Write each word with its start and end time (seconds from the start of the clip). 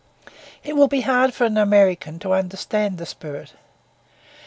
It 0.63 0.75
will 0.75 0.87
be 0.87 1.01
hard 1.01 1.31
for 1.31 1.43
an 1.45 1.59
American 1.59 2.17
to 2.21 2.33
understand 2.33 2.97
the 2.97 3.05
spirit. 3.05 3.53